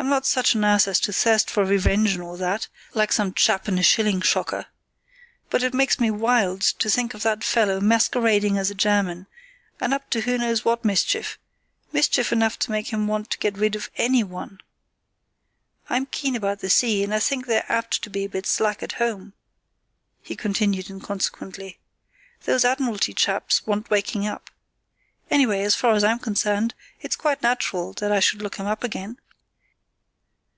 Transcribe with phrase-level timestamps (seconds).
[0.00, 3.34] I'm not such an ass as to thirst for revenge and all that, like some
[3.34, 4.66] chap in a shilling shocker.
[5.50, 9.26] But it makes me wild to think of that fellow masquerading as a German,
[9.80, 13.74] and up to who knows what mischief—mischief enough to make him want to get rid
[13.74, 14.60] of any one.
[15.90, 18.84] I'm keen about the sea, and I think they're apt to be a bit slack
[18.84, 19.32] at home,"
[20.22, 21.80] he continued inconsequently.
[22.44, 24.48] "Those Admiralty chaps want waking up.
[25.28, 28.84] Anyway, as far as I'm concerned, it's quite natural that I should look him up
[28.84, 29.18] again."